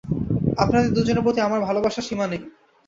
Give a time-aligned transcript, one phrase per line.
[0.57, 2.41] আপনাদের দুজনের প্রতি আমার ভালবাসারও সীমা নেই।